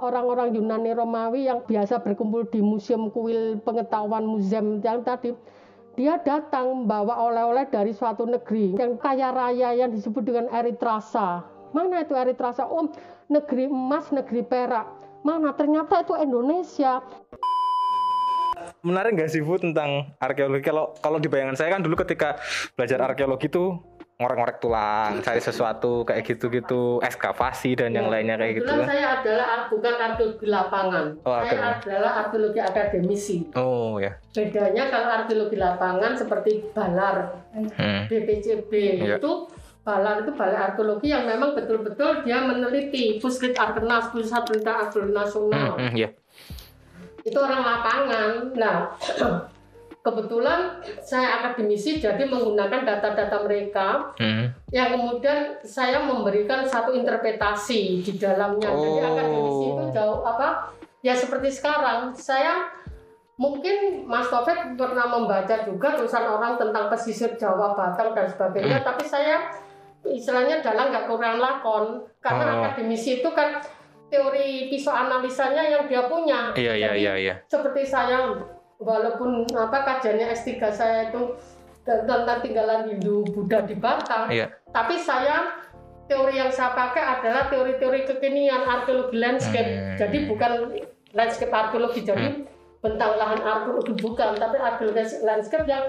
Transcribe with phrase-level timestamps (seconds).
[0.00, 5.36] orang-orang Yunani Romawi yang biasa berkumpul di museum kuil pengetahuan museum yang tadi
[5.94, 11.44] dia datang membawa oleh-oleh dari suatu negeri yang kaya raya yang disebut dengan Eritrasa.
[11.76, 12.64] Mana itu Eritrasa?
[12.66, 12.88] Oh,
[13.28, 14.88] negeri emas, negeri perak.
[15.20, 15.52] Mana?
[15.52, 17.04] Ternyata itu Indonesia.
[18.80, 20.64] menarik nggak sih Bu tentang arkeologi?
[20.64, 22.40] Kalau kalau di bayangan saya kan dulu ketika
[22.76, 23.76] belajar arkeologi itu
[24.20, 28.68] ngorek-ngorek tulang, cari sesuatu kayak gitu-gitu, ekskavasi dan yang lainnya kayak gitu.
[28.68, 28.84] Kan.
[28.84, 31.06] saya adalah bukan arkeologi lapangan.
[31.24, 31.80] Oh, saya arkeologi.
[31.88, 33.36] adalah arkeologi akademisi.
[33.56, 34.12] Oh ya.
[34.30, 37.16] Bedanya kalau arkeologi lapangan seperti Balar,
[37.50, 38.06] Hmm.
[38.06, 39.16] BPCB Iya.
[39.16, 39.32] itu
[39.80, 45.72] Balar itu balai arkeologi yang memang betul-betul dia meneliti Puskit Arkenas, Pusat Penelitian Arkeologi Nasional.
[45.72, 46.08] Hmm, hmm, ya.
[47.20, 48.30] Itu orang lapangan.
[48.54, 48.76] Nah,
[50.00, 54.48] kebetulan saya akademisi jadi menggunakan data-data mereka Hmm.
[54.72, 58.72] yang kemudian saya memberikan satu interpretasi di dalamnya.
[58.72, 59.08] Jadi Oh.
[59.12, 60.72] akademisi itu jauh apa?
[61.04, 62.68] Ya seperti sekarang saya
[63.36, 68.88] mungkin Mas Taufik pernah membaca juga tulisan orang tentang pesisir Jawa, Batang dan sebagainya, Hmm.
[68.92, 69.48] tapi saya
[70.04, 72.56] istilahnya dalam nggak kurang lakon karena Oh.
[72.64, 73.60] akademisi itu kan
[74.08, 76.50] teori pisau analisanya yang dia punya.
[76.56, 77.34] Iya iya Jadi, iya iya.
[77.46, 78.32] seperti saya
[78.80, 81.36] walaupun apa kajiannya S3 saya itu
[81.84, 84.48] tentang tinggalan Hindu Buddha di Batam Iya.
[84.72, 85.60] tapi saya
[86.10, 89.70] teori yang saya pakai adalah teori-teori kekinian arkeologi landscape.
[89.70, 89.94] Hmm.
[89.94, 90.52] jadi bukan
[91.14, 92.42] landscape arkeologi jadi
[92.80, 94.40] bentang lahan arkeologi bukan.
[94.40, 95.84] Tapi arkeologi landscape yang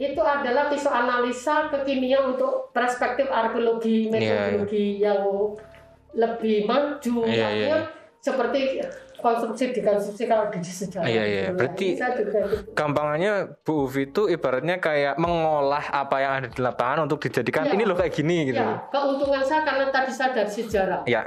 [0.00, 5.20] itu adalah pisau analisa kekinian untuk perspektif arkeologi Iya, metodologi yang
[6.16, 7.78] lebih maju Iya, iya, artinya
[8.20, 8.60] seperti
[9.20, 11.44] konstruksi dekonstruksi kalau di sejarah Iya, iya.
[11.52, 11.94] Berarti-.
[12.72, 13.32] Gampangannya
[13.62, 17.72] Bu Uvi itu ibaratnya kayak mengolah apa yang ada di lapangan untuk dijadikan Iya.
[17.76, 18.58] ini loh kayak gini gitu.
[18.58, 21.22] ya keuntungan saya karena tadi saya dari sejarah Ya.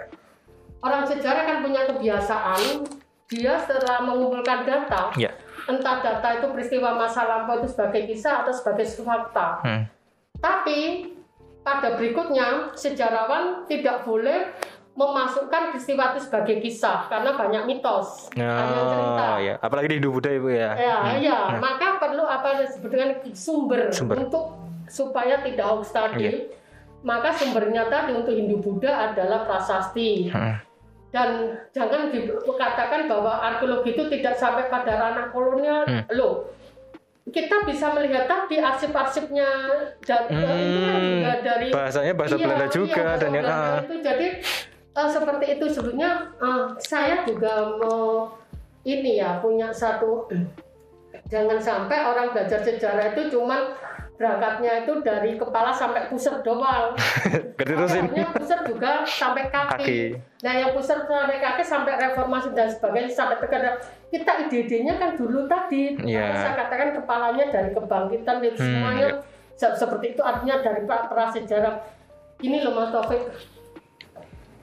[0.81, 2.83] orang sejarah kan punya kebiasaan
[3.25, 5.31] dia setelah mengumpulkan data Ya.
[5.65, 9.83] entah data itu peristiwa masa lampau itu sebagai kisah atau sebagai fakta Hmm.
[10.37, 11.11] tapi
[11.63, 14.51] pada berikutnya sejarawan tidak boleh
[14.93, 19.55] memasukkan peristiwa itu sebagai kisah karena banyak mitos banyak cerita Oh, ya.
[19.57, 20.71] Apalagi di Hindu Buddha Ibu ya.
[20.75, 24.21] ya iya maka perlu apa disebut dengan sumber, Sumber.
[24.21, 24.53] untuk
[24.85, 26.33] supaya tidak hoax tadi Iya.
[27.01, 30.61] maka sumbernya tadi untuk Hindu Buddha adalah prasasti Hmm.
[31.09, 31.29] dan
[31.69, 36.05] jangan dikatakan bahwa arkeologi itu tidak sampai pada ranah kolonial Hmm.
[36.11, 36.53] loh
[37.25, 39.47] kita bisa melihat tadi arsip-arsipnya
[40.01, 43.45] ja- itu kan Hmm, juga dari bahasanya bahasa Iya, Belanda iya, juga bahasa dan yang
[43.47, 43.77] ah.
[43.79, 44.27] itu jadi
[44.93, 48.33] eh, seperti itu sebenarnya eh, saya juga mau
[48.83, 50.27] ini ya punya satu
[51.27, 53.73] jangan sampai orang belajar sejarah itu cuman
[54.13, 56.93] berangkatnya itu dari kepala sampai pusat doang.
[57.59, 59.73] Harusnya pusat juga sampai kaki.
[59.73, 60.01] Kaki.
[60.45, 63.81] Nah yang pusat sampai kaki sampai reformasi dan sebagainya sampai tegada
[64.13, 65.97] kita ide-idenya kan dulu tadi.
[65.97, 66.29] Iya.
[66.29, 69.07] Makanya saya katakan kepalanya dari kebangkitan itu Hmm, semuanya
[69.57, 71.75] se- seperti itu artinya dari pra- prasejarah.
[72.37, 73.21] Ini loh Mas Taufik.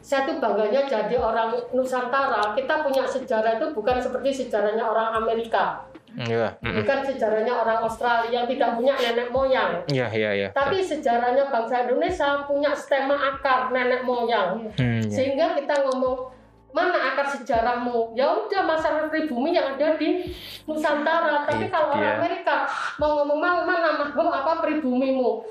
[0.00, 2.56] Saya tuh bangganya jadi orang Nusantara.
[2.56, 5.84] Kita punya sejarah itu bukan seperti sejarahnya orang Amerika,
[6.18, 6.50] Iya.
[6.58, 6.82] mm-mm.
[6.82, 9.70] bukan sejarahnya orang Australia yang tidak punya nenek moyang.
[9.86, 10.48] Iya iya iya.
[10.50, 14.66] Tapi sejarahnya bangsa Indonesia punya stemma akar nenek moyang.
[14.74, 15.12] Hmm, iya.
[15.12, 16.34] Sehingga kita ngomong
[16.74, 18.14] mana akar sejarahmu?
[18.18, 20.26] Ya udah masyarakat pribumi yang ada di
[20.66, 21.46] Nusantara.
[21.46, 22.66] Tapi Itu kalau orang Amerika
[22.98, 25.46] mau ngomong "Mau mana apa pribumimu?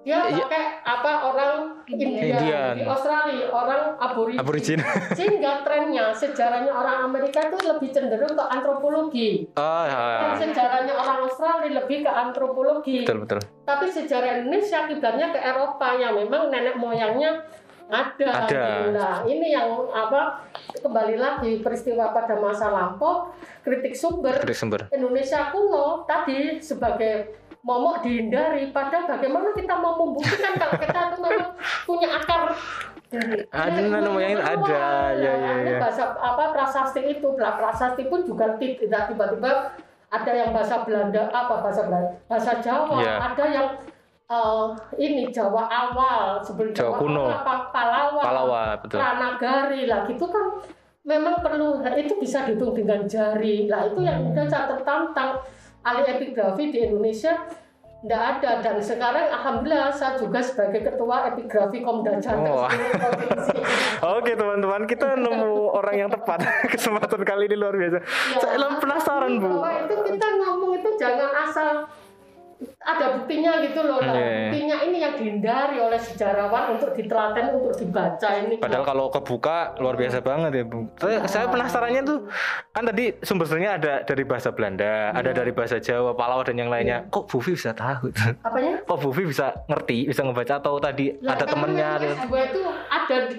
[0.00, 0.48] Dia Iya.
[0.48, 1.52] pakai apa orang
[1.84, 2.72] India, Indian.
[2.72, 4.40] di Australia orang aborigin.
[4.40, 4.78] Aborigin.
[5.18, 9.44] Sehingga trennya sejarahnya orang Amerika itu lebih cenderung ke antropologi.
[9.54, 10.40] Oh, Dan ya.
[10.40, 13.04] sejarahnya orang Australia lebih ke antropologi.
[13.04, 13.40] betul betul.
[13.68, 17.44] Tapi sejarah Indonesia kiblatnya ke Eropa yang memang nenek moyangnya
[17.90, 18.46] ada.
[18.46, 18.64] Ada.
[18.94, 20.46] Nah, ini yang apa
[20.78, 24.80] kembali lagi peristiwa pada masa lampau kritik sumber Kritik sumber.
[24.88, 31.50] Indonesia kuno tadi sebagai momok dihindari padahal bagaimana kita mau membuktikan kalau kita itu memang
[31.84, 32.42] punya akar
[33.06, 34.38] dari Ada itu luar.
[34.40, 34.84] ada.
[35.12, 35.78] Ya, ya, ya.
[35.78, 39.76] bahasa apa prasasti itu Pra- prasasti pun juga ti- tidak tiba-tiba
[40.08, 43.14] ada yang bahasa Belanda apa bahasa Belanda bahasa Jawa Ya.
[43.20, 43.68] ada yang
[44.26, 44.66] eh,
[44.96, 47.22] ini Jawa awal sebelum Jawa kuno.
[47.24, 48.96] awal, apa Palawa Palawa betul.
[48.96, 50.46] Pranagari lah gitu kan
[51.02, 54.30] memang perlu nah, itu bisa dihitung dengan jari lah itu yang Hmm.
[54.30, 55.42] udah saya tertantang
[55.80, 57.34] ahli epigrafi di Indonesia
[58.00, 62.64] tidak ada dan sekarang alhamdulillah saya juga sebagai ketua epigrafi Komda Jateng Oh.
[62.64, 63.58] provinsi.
[64.00, 66.40] Oke teman-teman, kita nemu orang yang tepat.
[66.72, 68.00] Kesempatan kali ini luar biasa.
[68.40, 68.68] Saya Ya.
[68.72, 69.52] penasaran bu.
[69.84, 71.84] itu kita ngomong itu jangan asal
[72.78, 74.12] ada buktinya gitu loh lah.
[74.12, 74.28] Iya.
[74.46, 79.94] buktinya ini yang dihindari oleh sejarawan untuk ditelaten untuk dibaca ini Padahal kalau kebuka luar
[79.94, 80.88] biasa banget ya bu.
[80.96, 82.18] Saya, saya penasarannya tuh
[82.70, 86.68] kan tadi sumber sumbernya ada dari bahasa Belanda, ada dari bahasa Jawa, Palawa dan yang
[86.68, 87.04] lainnya.
[87.06, 88.12] Kok Bu Vi bisa tahu?
[88.40, 91.88] apanya Kok Bu Vi bisa ngerti, bisa ngebaca atau tadi Lah, ada temennya?
[91.96, 93.36] ada- S2 itu ada di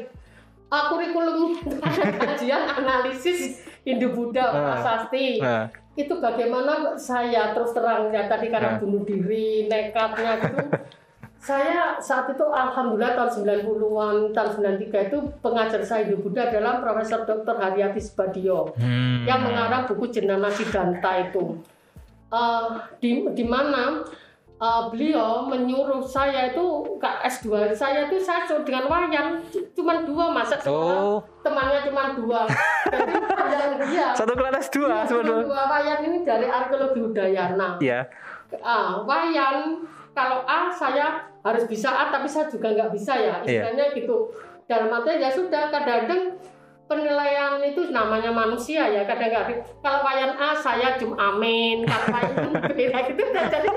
[0.68, 3.40] uh, kurikulum ada kajian analisis
[3.82, 4.62] Hindu Buddha Nah.
[4.74, 5.66] prasasti Nah,
[6.00, 8.80] itu bagaimana saya terus terang ya tadi karena Nah.
[8.80, 10.58] bunuh diri nekatnya gitu
[11.52, 13.32] saya saat itu alhamdulillah tahun
[13.66, 14.50] 90-an tahun
[14.88, 17.58] 93 itu pengajar saya Hindu Buddha adalah Profesor Dr.
[17.58, 19.26] Haryati Subadio hmm.
[19.26, 21.60] yang mengarang buku Jenana Siddhanta itu
[22.32, 22.68] Eh,
[23.04, 24.08] di di mana
[24.62, 26.66] eh, beliau menyuruh saya itu
[26.96, 29.42] ke S2 saya itu saya cu- dengan wayan
[29.74, 31.18] cuma dua masa Oh.
[31.42, 32.46] temannya cuma dua
[32.86, 33.14] jadi
[33.84, 35.44] dia Satu kelas dua, Iya, sebetulnya.
[35.44, 38.06] dua wayan ini dari arkeologi Udayana Iya.
[38.58, 39.82] ah, wayan
[40.12, 41.08] kalau A saya
[41.42, 43.66] harus bisa A tapi saya juga nggak bisa ya Iya.
[43.66, 44.30] istilahnya gitu
[44.64, 46.38] dalam artian ya sudah kadang-kadang
[46.92, 52.92] penilaian itu namanya manusia ya kadang-kadang kalau wayan A saya cum amin kalau wayan B
[52.92, 53.70] ya gitu dan jadi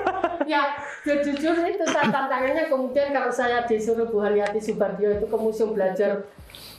[0.43, 0.61] ya
[1.07, 6.27] ya jujur itu tantangannya kemudian kalau saya disuruh Bu Haryati Subardio itu ke museum belajar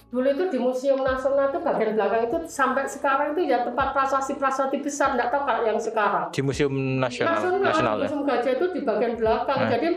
[0.07, 4.79] dulu itu di Museum Nasional itu bagian belakang itu sampai sekarang itu ya tempat prasasti-prasasti
[4.79, 6.73] besar nggak tahu kalau yang sekarang Di Museum
[7.03, 8.07] Nasional, Nasional, Nasional ya.
[8.07, 9.59] Museum Gajah itu di bagian belakang.
[9.67, 9.71] Hmm.
[9.75, 9.89] Jadi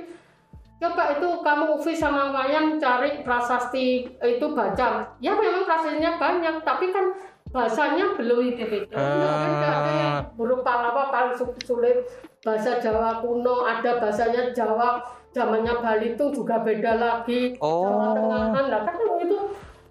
[0.80, 5.12] coba itu kamu Ufi sama Wayan cari prasasti itu baca.
[5.20, 7.12] Ya memang prasastinya banyak, tapi kan
[7.50, 8.96] bahasanya belum itu itu.
[8.96, 10.24] ada yang Ah.
[10.40, 12.08] huruf Palawa paling su- sulit.
[12.40, 17.60] Bahasa Jawa kuno ada bahasanya Jawa zamannya Bali itu juga beda lagi.
[17.60, 17.84] Oh.
[17.84, 19.38] Jawa Tengahan lah kan itu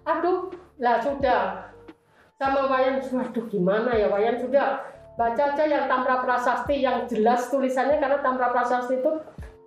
[0.01, 0.37] aduh
[0.81, 1.41] lah sudah
[2.33, 4.81] sama Wayan waduh gimana ya Wayan sudah
[5.13, 9.11] baca aja yang Tamra Prasasti yang jelas tulisannya karena Tamra Prasasti itu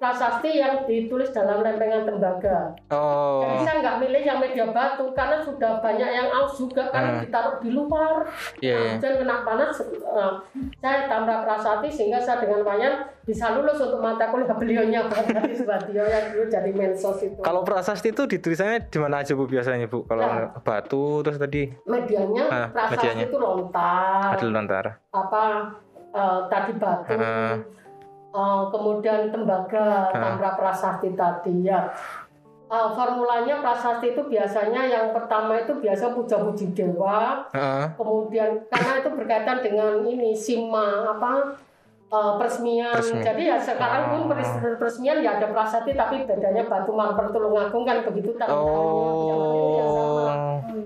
[0.02, 2.74] prasasti yang ditulis dalam lempengan tembaga.
[2.90, 3.46] Oh.
[3.46, 7.20] Jadi saya nggak milih yang media batu karena sudah banyak yang aus juga kan Hmm.
[7.22, 8.26] ditaruh di luar.
[8.58, 8.92] Iya, iya.
[8.98, 10.32] Dan kena panas, eh,
[10.76, 15.22] saya Tamra Prasasti sehingga saya dengan Wayan bisa lulus untuk mata kuliah beliaunya Pak
[15.54, 17.38] Subatio yang dulu jadi mensos itu.
[17.38, 20.02] Kalau prasasti itu ditulisannya di mana aja Bu biasanya Bu?
[20.02, 20.50] Kalau Nah.
[20.58, 23.24] batu terus tadi medianya Ah, prasasti medianya.
[23.24, 24.34] itu lontar.
[24.34, 24.84] ada lontar.
[25.12, 25.42] apa
[26.10, 27.54] eh, tadi batu Ah.
[28.32, 30.12] Eh, kemudian tembaga Ah.
[30.12, 31.92] tamra prasasti tadi ya
[32.72, 37.84] Eh, formulanya prasasti itu biasanya yang pertama itu biasa puja-puji dewa Heeh.
[38.00, 41.52] kemudian karena itu berkaitan dengan ini sima apa
[42.12, 42.92] eh, peresmian.
[42.92, 43.24] Peresmian.
[43.24, 44.28] jadi ya sekarang pun Ah.
[44.30, 49.36] peres- peresmian ya ada prasasti tapi bedanya batu marmer Tulungagung kan begitu tanda tangannya zaman
[49.40, 50.30] itu ya sama Oh.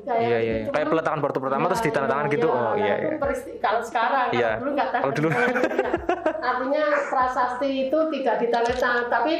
[0.06, 0.54] Kayak Iya iya.
[0.56, 0.70] gitu.
[0.70, 2.46] Kayak peletakan batu pertama terus Ya, ditandatangan iya, gitu.
[2.46, 2.54] iya.
[2.54, 3.18] Oh Nah, iya itu iya.
[3.58, 4.38] kalau sekarang, Iya.
[4.46, 5.28] kalau dulu nggak Kalau dulu.
[5.28, 5.90] Iya.
[6.38, 9.32] Artinya prasasti itu tidak ditandatangan, tapi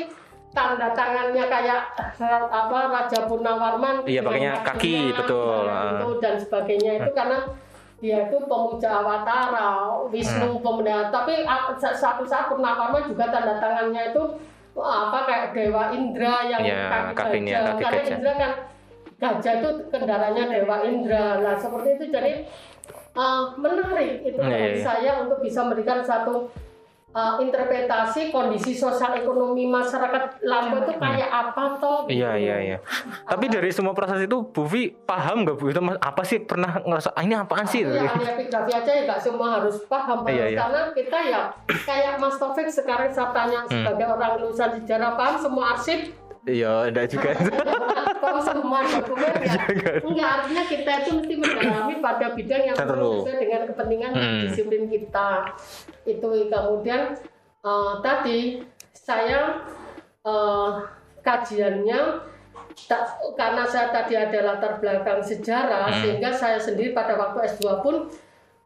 [0.51, 1.81] tanda tangannya kayak
[2.51, 3.97] apa Raja Purnawarman.
[4.05, 5.63] Iya, dengan pakainya kaki, betul.
[5.65, 5.83] Ah.
[5.93, 7.39] gitu, dan sebagainya itu karena
[7.97, 10.13] dia itu pemuja Awatara, Hmm.
[10.13, 11.09] Wisnu pemuda.
[11.09, 14.23] Tapi ah, sa- satu saat Purnawarman juga tanda tangannya itu
[14.77, 17.65] apa kayak Dewa Indra yang Iya, kaki kakinya gajah.
[17.65, 18.13] kaki Karena gajah.
[18.13, 18.53] Indra kan
[19.17, 21.27] gajah itu kendaraannya Dewa Indra.
[21.41, 22.33] Nah seperti itu jadi
[23.17, 24.85] uh, menarik itu bagi iya.
[24.85, 26.53] saya untuk bisa memberikan satu
[27.17, 32.05] uh, interpretasi kondisi sosial ekonomi masyarakat Lampung itu kayak apa toh?
[32.05, 32.21] gitu.
[32.21, 32.79] Iya iya iya.
[33.25, 37.11] Tapi dari semua proses itu Bu Vi paham nggak Bu itu apa sih pernah ngerasa
[37.11, 37.81] ah, ini apaan sih?
[37.81, 40.59] Iya, ahli epigrafi aja ya nggak semua harus paham Iya, iya.
[40.61, 41.43] karena kita ya
[41.83, 43.73] kayak Mas Taufik sekarang saya tanya Hmm.
[43.73, 46.13] sebagai orang lulusan sejarah paham semua arsip
[46.47, 47.31] Iya, enggak juga.
[48.17, 49.99] Kalau semua dokumen ya Jangan.
[50.01, 54.41] enggak artinya kita itu mesti mendalami pada bidang yang sesuai dengan kepentingan Hmm.
[54.43, 55.31] disiplin kita
[56.05, 57.19] itu kemudian
[57.61, 58.63] eh, tadi
[58.93, 59.63] saya
[60.23, 60.71] eh,
[61.21, 62.01] kajiannya
[62.87, 65.99] tak- karena saya tadi ada latar belakang sejarah Hmm.
[66.01, 68.07] sehingga saya sendiri pada waktu S2 pun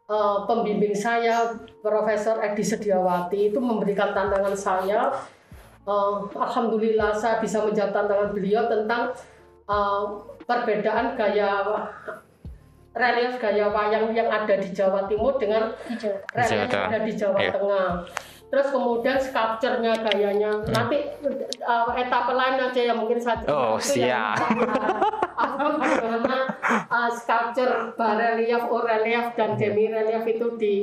[0.07, 5.13] eh, pembimbing saya Profesor Edi Sediawati itu memberikan tantangan saya
[5.81, 9.11] Eh, Alhamdulillah saya bisa menjawab tantangan beliau tentang
[9.65, 10.03] eh,
[10.45, 11.65] perbedaan gaya
[12.91, 15.71] relief gaya wayang yang ada di Jawa Timur dengan
[16.35, 17.51] relief yang ada di Jawa Iya.
[17.55, 17.89] Tengah.
[18.51, 20.51] Terus kemudian sculpture-nya gayanya.
[20.67, 21.07] Nanti
[21.63, 24.43] uh, etapa lain aja yang mungkin saya Oh, siap.
[25.39, 26.51] apa bagaimana
[26.91, 30.75] uh, sculpture barelief, relief dan demi relief itu di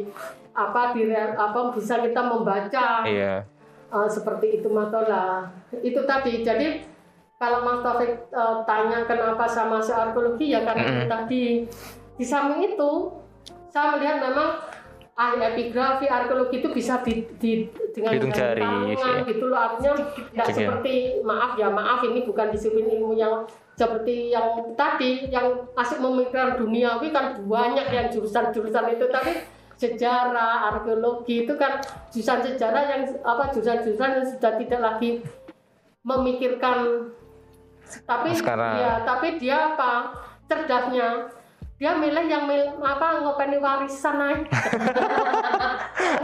[0.56, 3.44] apa di apa bisa kita membaca Iya.
[3.92, 5.52] Uh, seperti itu Matola.
[5.84, 6.44] Itu tadi.
[6.44, 6.68] Jadi
[7.38, 11.44] kalau Mas Taufik uh, tanya kenapa sama si arkeologi ya karena itu tadi
[12.18, 12.92] di samping itu
[13.70, 14.58] saya melihat memang
[15.18, 19.94] ahli epigrafi arkeologi itu bisa di, di dengan Hitung jari tangan gitu loh artinya
[20.34, 20.46] ya.
[20.46, 23.46] seperti maaf ya maaf ini bukan disiplin ilmu yang
[23.78, 31.46] seperti yang tadi yang asik memikirkan duniawi kan banyak yang jurusan-jurusan itu tapi sejarah arkeologi
[31.46, 31.78] itu kan
[32.10, 35.22] jurusan sejarah yang apa jurusan-jurusan yang sudah tidak lagi
[36.02, 37.10] memikirkan.
[38.04, 38.74] Tapi Sekarang.
[38.82, 40.12] ya tapi dia apa
[40.50, 41.32] cerdasnya.
[41.78, 44.50] Dia milih yang mil, apa ngopeni warisan aja.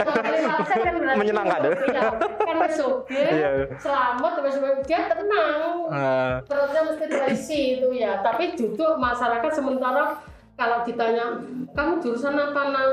[0.02, 3.06] Ngopeni warisan kan berarti Menyenangkan, ya, kan oke
[3.38, 3.50] Iya.
[3.78, 5.94] selamat wis dia tenang.
[5.94, 8.18] Eh, perutnya mesti terisi itu ya.
[8.18, 10.18] Tapi justru masyarakat sementara
[10.58, 11.38] kalau ditanya
[11.70, 12.90] kamu jurusan apa nak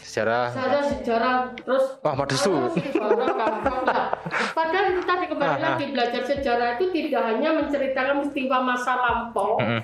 [0.00, 0.44] sejarah.
[0.50, 2.50] saya sejarah terus Wah, madesu.
[2.50, 4.04] "Ah, sejarah gampang lah."
[4.50, 9.58] padahal itu tadi kembali Ah, lagi belajar sejarah itu tidak hanya menceritakan peristiwa masa lampau
[9.58, 9.80] Mm-mm.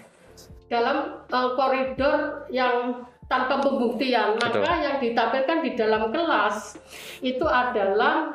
[0.67, 0.97] dalam
[1.29, 4.79] uh, koridor yang tanpa pembuktian maka Betul.
[4.83, 6.79] yang ditampilkan di dalam kelas
[7.21, 8.31] itu adalah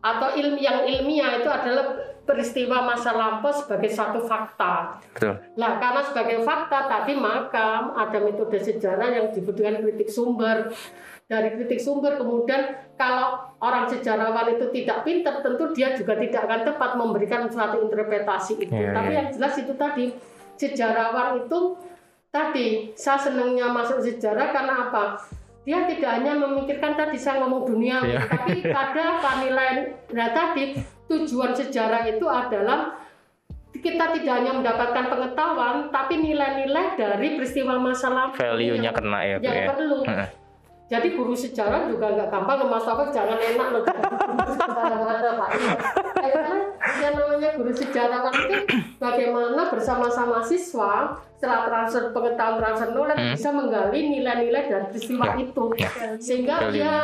[0.00, 4.96] atau ilmu yang ilmiah itu adalah peristiwa masa lampau sebagai satu fakta.
[5.12, 5.36] Betul.
[5.60, 10.72] Nah, karena sebagai fakta tadi maka ada metode sejarah yang dibutuhkan kritik sumber.
[11.24, 16.60] Dari kritik sumber kemudian kalau orang sejarawan itu tidak pintar tentu dia juga tidak akan
[16.68, 18.72] tepat memberikan suatu interpretasi itu.
[18.72, 19.18] Iya, Tapi iya.
[19.24, 20.12] yang jelas itu tadi
[20.60, 21.60] sejarawan itu
[22.28, 25.04] tadi saya senangnya masuk sejarah karena apa?
[25.64, 28.20] Dia tidak hanya memikirkan tadi saya ngomong dunia, Iya.
[28.28, 29.72] tapi ada apa nilai.
[30.12, 30.76] Nah tadi
[31.14, 32.98] tujuan sejarah itu adalah
[33.74, 39.44] kita tidak hanya mendapatkan pengetahuan, tapi nilai-nilai dari peristiwa masa lalu Value-nya kena ya, Bu,
[39.44, 39.66] yang ya.
[39.70, 40.04] perlu.
[40.84, 42.66] Jadi guru sejarah juga nggak gampang ke
[43.12, 43.82] jangan enak loh.
[46.94, 48.56] Yang namanya guru sejarawan itu
[49.02, 53.32] bagaimana bersama-sama siswa setelah transfer pengetahuan transfer knowledge Hmm.
[53.32, 55.64] bisa menggali nilai-nilai dari peristiwa Ya, itu.
[55.74, 55.90] Ya.
[56.16, 56.94] sehingga dia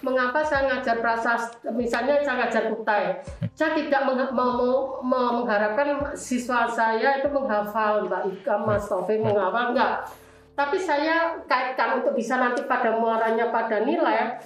[0.00, 3.04] mengapa saya ngajar prasasti misalnya saya ngajar kutai.
[3.52, 10.10] Saya tidak mengha- mau- mengharapkan siswa saya itu menghafal Mbak Ika Mas Taufik menghafal enggak.
[10.54, 14.38] Tapi saya kaitkan untuk bisa nanti pada muaranya pada nilai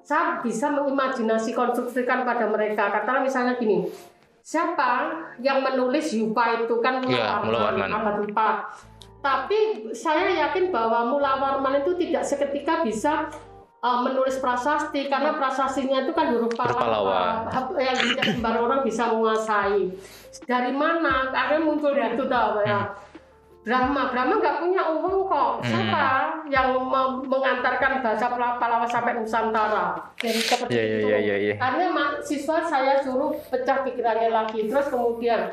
[0.00, 2.88] saya bisa mengimajinasi konstruksikan pada mereka.
[2.90, 3.88] Katakanlah misalnya gini
[4.44, 5.08] siapa
[5.40, 6.76] yang menulis Yupa itu?
[6.84, 7.88] Kan Iya, Mula Warman.
[7.88, 13.32] abad 4 tapi saya yakin bahwa Mula Warman itu tidak seketika bisa
[13.80, 15.08] uh, menulis prasasti.
[15.08, 17.80] Karena prasastinya itu kan huruf Pallawa Pallawa.
[17.80, 19.96] yang tidak sembarang orang bisa menguasai.
[20.44, 21.32] Dari mana?
[21.32, 22.92] Akhirnya muncul itu tahu ya
[23.64, 24.12] Brahma.
[24.12, 25.52] Brahma nggak punya uang kok.
[25.64, 26.04] Siapa
[26.46, 29.96] yang mem- mengantarkan bahasa Pala- Pallawa sampai Nusantara?
[30.14, 31.06] Jadi seperti Iya, iya, itu.
[31.06, 31.54] iya, iya, iya.
[31.56, 31.84] Karena
[32.20, 34.68] siswa saya suruh pecah pikirannya lagi.
[34.68, 35.48] Terus kemudian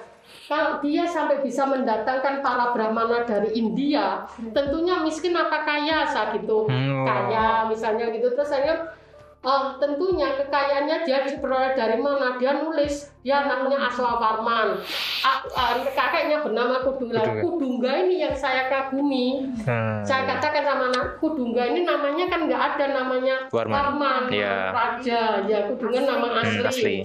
[0.45, 6.67] kalau dia sampai bisa mendatangkan para brahmana dari India, tentunya miskin apa kaya saat itu
[6.67, 7.07] Hmm.
[7.07, 8.27] kaya misalnya gitu.
[8.29, 8.91] Terus saya
[9.41, 14.77] oh, tentunya kekayaannya dia diperoleh dari mana dia nulis dia namanya Aswawarman
[15.21, 17.41] A- a- kakeknya bernama Kudungga Kudungga.
[17.41, 20.01] Kudungga ini yang saya kagumi Hmm.
[20.01, 24.29] saya katakan sama anak Kudungga ini namanya kan nggak ada namanya Warman.
[24.29, 24.69] Iya.
[24.69, 26.61] Raja ya Kudungga nama Hmm, asli.
[26.63, 26.95] asli.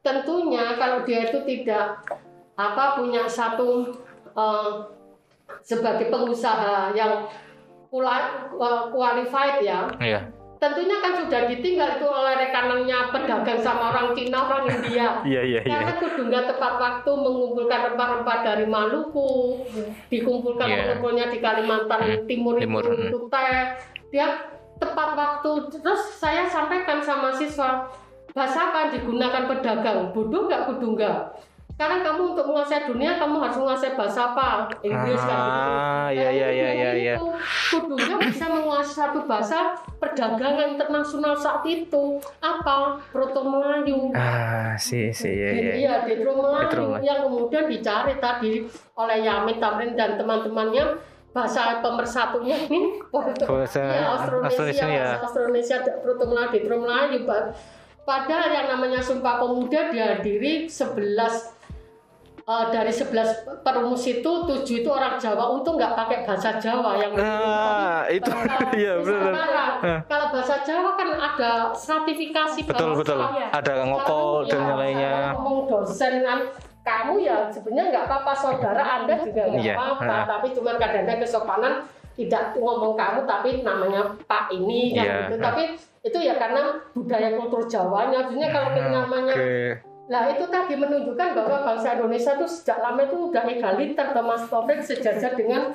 [0.00, 2.00] tentunya kalau dia itu tidak
[2.54, 3.90] apa punya satu
[4.30, 4.70] eh,
[5.60, 7.26] sebagai pengusaha yang
[7.86, 10.20] kula- eh, qualified ya Iya.
[10.60, 15.60] Tentunya kan sudah ditinggal itu oleh rekanannya pedagang sama orang Cina orang India Iya, iya,
[15.64, 15.72] iya.
[15.72, 19.64] karena Kudungga tepat waktu mengumpulkan rempah-rempah dari Maluku,
[20.12, 20.76] dikumpulkan Iya.
[20.84, 23.04] mengumpulnya di Kalimantan Hmm, Timur, Timur, itu hmm.
[23.08, 23.60] untuk teh.
[24.12, 24.28] Dia
[24.76, 25.50] tepat waktu.
[25.80, 27.88] Terus saya sampaikan sama siswa,
[28.36, 30.12] bahasa apa digunakan pedagang?
[30.12, 31.32] Bodoh nggak Kudungga?
[31.80, 34.68] Sekarang kamu untuk menguasai dunia, kamu harus menguasai bahasa apa?
[34.84, 35.32] Inggris kan gitu.
[35.32, 37.14] Ah, iya, iya, iya, iya, iya.
[37.16, 37.32] Itu
[37.72, 42.20] Kudungga bisa menguasai satu bahasa perdagangan internasional saat itu.
[42.44, 43.00] Apa?
[43.08, 44.12] Proto Melayu.
[44.12, 45.72] Ah, sih, sih, iya, iya.
[45.80, 48.60] Iya, Detro Melayu Detro yang kemudian dicari tadi
[49.00, 51.00] oleh Yamin Tamrin dan teman-temannya
[51.32, 55.08] bahasa pemersatunya ini Bahasa Iya, Austronesia, Austronesia, ya.
[55.24, 57.24] Austronesia Proto Melayu, Detro Melayu.
[58.04, 61.56] Padahal yang namanya Sumpah Pemuda dihadiri 11
[62.50, 63.14] eh, dari 11
[63.62, 68.26] perumus itu tujuh itu orang Jawa untung nggak pakai bahasa Jawa yang Ah, itu.
[68.26, 69.30] bahasa Iya, benar.
[69.30, 69.64] Nusantara.
[69.80, 69.98] Ah.
[70.04, 73.00] Kalau bahasa Jawa kan ada stratifikasi Betul, bahasa.
[73.00, 73.18] betul.
[73.36, 73.46] Ya.
[73.52, 75.14] Ada ngokol dan yang ya, lainnya.
[75.32, 76.38] ngomong dosen kan
[76.80, 79.74] kamu ya sebenarnya nggak apa-apa saudara anda juga nggak Iya.
[79.76, 80.24] apa-apa Ha.
[80.26, 81.74] tapi cuma kadang-kadang kesopanan
[82.10, 85.16] tidak ngomong kamu tapi namanya Pak ini kan Iya.
[85.28, 85.62] gitu tapi
[86.00, 89.60] itu ya karena budaya kultur Jawanya sebenarnya kalau namanya Oke.
[90.10, 94.82] Nah itu tadi menunjukkan bahwa bangsa Indonesia itu sejak lama itu udah egaliter Thomas Taufik
[94.82, 95.70] sejajar dengan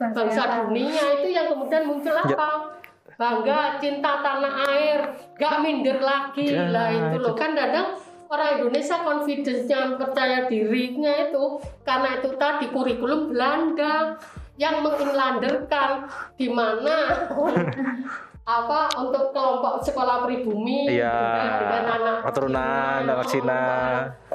[0.00, 2.24] bangsa dunia itu yang kemudian muncul Ya.
[2.24, 2.80] apa?
[3.14, 4.98] Bangga, cinta tanah air,
[5.38, 7.38] gak minder lagi Ya, lah itu loh itu.
[7.38, 7.94] kan dadang
[8.26, 11.44] orang Indonesia confidence-nya percaya dirinya itu
[11.86, 14.18] karena itu tadi kurikulum Belanda
[14.56, 16.96] yang menginlanderkan di mana
[18.44, 21.16] apa untuk kelompok sekolah pribumi Iya.
[21.58, 23.62] dengan anak Keturunan anak Cina.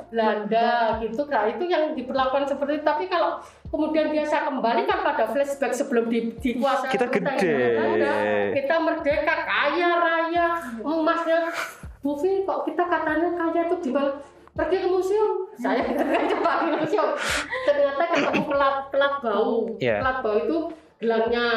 [0.09, 3.37] Belanda gitu nah itu yang diperlakukan seperti itu tapi kalau
[3.69, 7.77] kemudian dia saya kembalikan pada flashback sebelum di, dikuasai Kita gede.
[7.77, 8.13] Belanda,
[8.57, 10.47] kita merdeka kaya raya
[10.81, 11.53] emasnya
[12.01, 13.91] Bu Fi, kok kita katanya kaya tuh di
[14.49, 15.79] pergi ke museum saya
[16.33, 17.09] coba ke museum
[17.63, 20.01] ternyata ketemu pelat pelat bau Iya.
[20.01, 20.57] pelat bau itu
[20.99, 21.47] gelangnya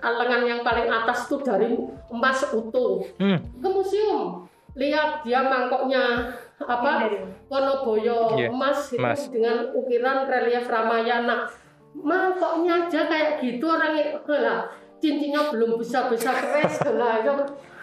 [0.00, 1.76] lengan yang paling atas tuh dari
[2.08, 3.36] emas utuh Hmm.
[3.60, 4.48] ke museum.
[4.76, 7.12] Lihat dia mangkoknya apa
[7.48, 9.28] Wonoboyo Iya, emas itu emas.
[9.28, 11.48] dengan ukiran relief Ramayana.
[11.96, 13.96] Mangkoknya aja kayak gitu orang
[14.36, 17.32] lah cincinnya belum bisa bisa keres lah itu.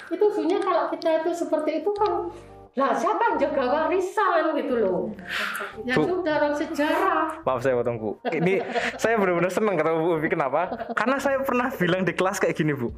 [0.09, 2.29] Itu sebenarnya kalau kita itu seperti itu kan
[2.73, 5.13] lah siapa yang jaga warisan gitu loh
[5.85, 6.09] ya Bu.
[6.09, 8.09] sudah orang sejarah Maaf saya potong Bu.
[8.25, 8.65] Ini
[8.97, 10.27] saya benar-benar senang ketemu Bu Upi.
[10.31, 10.61] Kenapa?
[10.95, 12.89] Karena saya pernah bilang di kelas kayak gini Bu.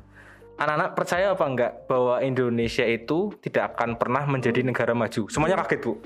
[0.56, 5.28] Anak-anak percaya apa enggak bahwa Indonesia itu tidak akan pernah menjadi negara maju?
[5.28, 6.00] Semuanya kaget Bu.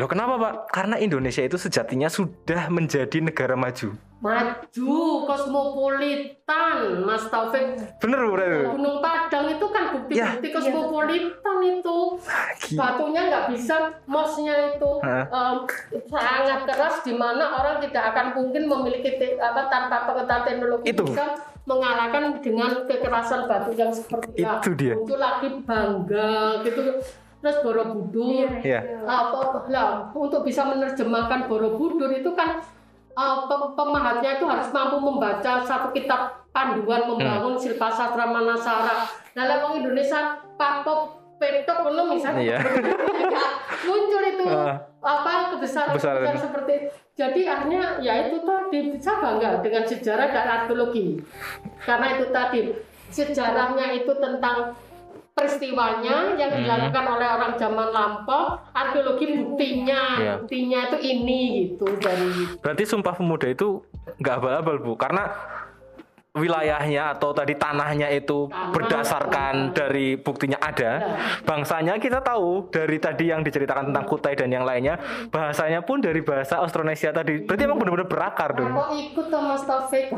[0.00, 0.54] Loh kenapa Pak?
[0.72, 3.92] Karena Indonesia itu sejatinya sudah menjadi negara maju.
[4.18, 4.98] maju
[5.30, 8.34] kosmopolitan Mas Taufik Bener Bu?
[8.74, 11.98] Gunung Padang itu kan bukti-bukti kosmopolitan itu
[12.66, 12.78] Gila.
[12.82, 15.56] batunya nggak bisa mosnya itu em,
[16.10, 21.06] sangat keras di mana orang tidak akan mungkin memiliki apa tanpa pengetahuan teknologi Itu.
[21.06, 24.96] bisa mengalahkan dengan kekerasan batu yang seperti Itu dia.
[24.96, 26.80] itu lagi bangga gitu
[27.38, 29.04] terus Borobudur Iya.
[29.04, 32.58] apa lah untuk bisa menerjemahkan Borobudur itu kan
[33.12, 37.60] uh, pem- pemahatnya itu harus mampu membaca satu kitab panduan membangun Hmm.
[37.60, 39.06] silpa sastra manasara.
[39.32, 40.18] Nah, lah wong Indonesia
[40.56, 42.58] papop petok ngono misalnya Iya.
[43.86, 44.87] muncul itu Ah.
[44.98, 46.18] Apa kebesaran Kebesaran.
[46.20, 46.74] kebesaran seperti
[47.14, 51.22] jadi akhirnya ya itu tadi bisa bangga dengan sejarah dan arkeologi
[51.80, 52.60] karena itu tadi
[53.08, 54.74] sejarahnya itu tentang
[55.32, 56.60] peristiwanya yang Hmm.
[56.60, 60.32] dilakukan oleh orang zaman lampau arkeologi buktinya Iya.
[60.42, 63.78] buktinya itu ini gitu dari Berarti Sumpah Pemuda itu
[64.18, 65.30] nggak abal-abal Bu, karena
[66.38, 68.72] wilayahnya atau tadi tanahnya itu Tanah.
[68.72, 71.18] berdasarkan dari buktinya ada.
[71.42, 74.96] Bangsanya kita tahu dari tadi yang diceritakan tentang Kutai dan yang lainnya,
[75.28, 77.42] bahasanya pun dari bahasa Austronesia tadi.
[77.44, 78.72] Berarti emang benar-benar berakar dong.
[78.72, 80.08] Aku ikut Mas Taufik.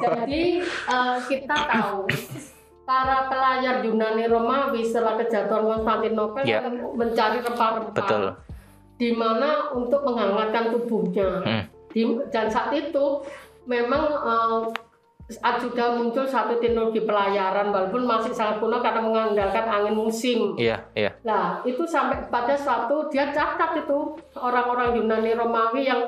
[0.00, 2.06] Jadi eh, kita tahu
[2.86, 8.24] para pelayar Yunani Romawi setelah kejatuhan Konstantinopel kan mencari rempah-rempah Betul.
[8.96, 11.28] di mana untuk menghangatkan tubuhnya.
[11.42, 11.62] Hmm.
[11.90, 13.26] Di- dan saat itu
[13.66, 14.60] memang eh,
[15.58, 20.54] sudah muncul satu teknologi pelayaran walaupun masih sangat kuno karena mengandalkan angin musim.
[20.54, 21.18] Iya, iya.
[21.26, 26.06] Nah, itu sampai pada suatu dia catat itu orang-orang Yunani Romawi yang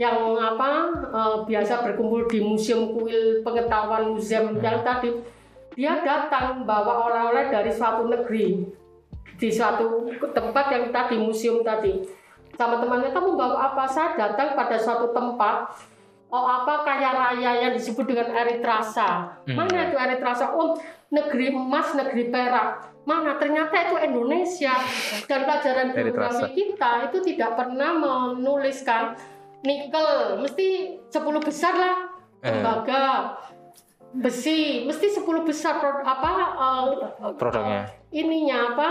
[0.00, 5.10] yang apa eh, biasa berkumpul di museum kuil pengetahuan museum yang tadi
[5.72, 8.64] dia datang bawa oleh-oleh dari suatu negeri
[9.36, 11.98] di suatu tempat yang tadi museum tadi
[12.56, 15.72] sama temannya kamu bawa apa saya datang pada suatu tempat
[16.32, 22.32] oh apa kaya raya yang disebut dengan Eritrasa mana itu Eritrasa oh negeri emas negeri
[22.32, 22.88] perak.
[23.02, 23.34] Mana?
[23.34, 24.72] Ternyata itu Indonesia.
[25.26, 29.12] Dan pelajaran geografi kita itu tidak pernah menuliskan
[29.60, 30.38] nikel.
[30.38, 30.66] Mesti
[31.10, 31.96] 10 besar lah.
[32.40, 32.48] Eh.
[32.48, 33.36] tembaga
[34.12, 34.82] besi.
[34.84, 37.92] Mesti 10 besar pro- apa eh, Produknya.
[38.10, 38.88] ininya apa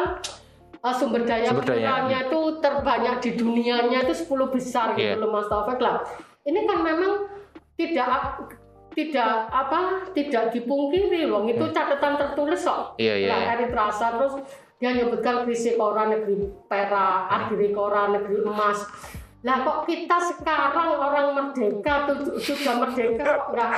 [0.75, 5.15] eh, sumber daya Sumber daya, mineralnya itu terbanyak di dunianya itu 10 besar Iya.
[5.15, 6.05] gitu loh Mas Taufik lah.
[6.41, 7.13] Ini kan memang
[7.77, 8.41] tidak
[8.91, 12.99] tidak apa tidak dipungkiri loh itu catatan tertulis kok.
[12.99, 13.49] Iya, iya, Lah, iya.
[13.55, 14.33] Eritrasa terus
[14.81, 18.83] dia nyebutkan Krisikora negeri perak, Agrikora negeri emas.
[19.41, 23.71] Lah kok kita sekarang orang merdeka tuh sudah merdeka kok enggak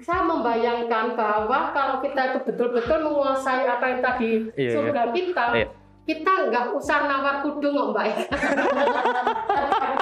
[0.00, 4.72] saya membayangkan bahwa kalau kita itu betul-betul menguasai apa yang tadi Iya, iya.
[4.72, 5.68] surga kita, Iya.
[6.04, 8.36] Kita nggak usah nawar kudung kok mbak Eka.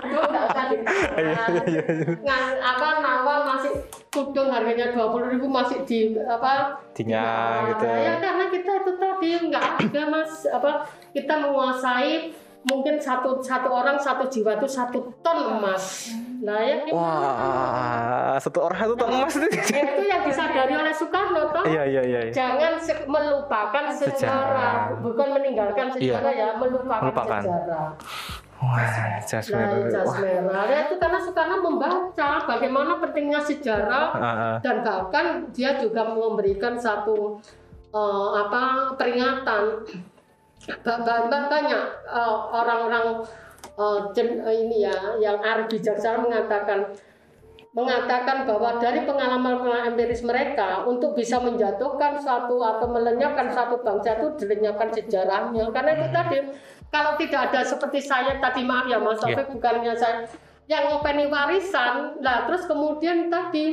[0.02, 1.82] Kudung nggak usah di- Iya,
[2.18, 3.72] Ngan- apa nawar masih
[4.08, 7.24] kudung harganya dua puluh ribu masih di apa Dinya
[7.70, 7.86] gitu.
[7.86, 10.70] ya karena kita itu tadi nggak ada mas apa
[11.14, 16.14] kita menguasai mungkin satu satu orang satu jiwa itu satu ton emas.
[16.42, 16.76] Nah ya?
[16.90, 19.46] Wah, satu orang satu ton emas itu.
[19.46, 21.62] Ya, itu yang disadari oleh Soekarno toh.
[21.62, 22.20] Iya iya iya.
[22.26, 22.33] iya.
[22.35, 24.18] Jangan se- melupakan sejarah.
[24.18, 24.74] Sejarah.
[24.98, 27.40] bukan meninggalkan sejarah ya, melupakan, Melupakan.
[27.40, 27.88] sejarah.
[28.59, 28.87] Wah,
[29.20, 30.02] jas Nah, merah.
[30.02, 30.18] Wah.
[30.18, 30.64] merah.
[30.66, 34.57] Ya, itu karena Soekarno membaca bagaimana pentingnya sejarah Ah, ah.
[34.59, 37.38] dan bahkan dia juga memberikan satu
[37.88, 38.62] eh, apa
[38.94, 39.62] peringatan
[40.62, 43.18] Ba- ba- ba- banyak eh, orang-orang
[43.64, 46.92] eh, jen- eh, ini ya yang arif bijaksana mengatakan
[47.72, 54.29] mengatakan bahwa dari pengalaman empiris mereka untuk bisa menjatuhkan suatu atau melenyapkan satu bangsa itu
[54.37, 56.37] dilenyapkan sejarahnya karena itu tadi
[56.92, 59.40] kalau tidak ada seperti saya tadi maaf ya Mas Iya.
[59.40, 60.29] Taufik bukannya saya
[60.68, 63.72] yang ngopeni warisan lah terus kemudian tadi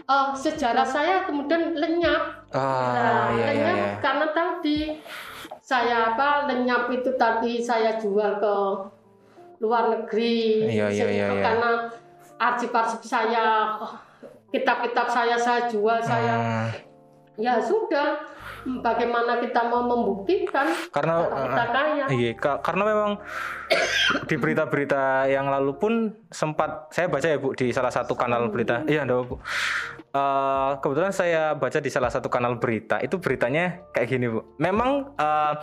[0.00, 3.88] eh, sejarah saya kemudian lenyap Ah, Nah, iya iya lenyap iya.
[4.00, 4.78] karena tadi
[5.60, 8.54] saya apa lenyap itu tadi saya jual ke
[9.58, 11.42] luar negeri Iya, iya, iya, iya.
[11.42, 11.70] karena
[12.38, 13.94] arsip-arsip saya oh,
[14.48, 16.68] kitab-kitab saya saya jual saya Hmm,
[17.38, 18.18] ya sudah
[18.82, 23.10] bagaimana kita mau membuktikan karena kita ah, kaya Iya, ka- karena memang
[24.26, 25.92] di berita-berita yang lalu pun
[26.30, 28.82] sempat saya baca ya Bu di salah satu kanal berita.
[28.88, 29.36] Iya, enggak, Bu.
[30.08, 32.98] Eh, kebetulan saya baca di salah satu kanal berita.
[32.98, 34.40] Itu beritanya kayak gini, Bu.
[34.58, 35.54] Memang eh,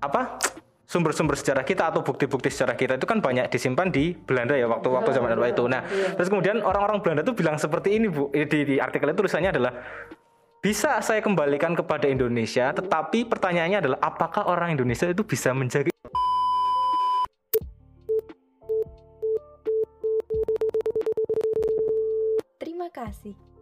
[0.00, 0.40] apa?
[0.94, 4.86] sumber-sumber sejarah kita atau bukti-bukti sejarah kita itu kan banyak disimpan di Belanda ya waktu
[4.94, 5.64] waktu iya, zaman Orde itu.
[5.66, 6.08] Iya, nah, iya.
[6.14, 8.30] terus kemudian orang-orang Belanda itu bilang seperti ini Bu.
[8.30, 9.72] Di, di artikel itu tulisannya adalah
[10.62, 15.90] bisa saya kembalikan kepada Indonesia, tetapi pertanyaannya adalah apakah orang Indonesia itu bisa menjaga
[22.62, 23.53] Terima kasih.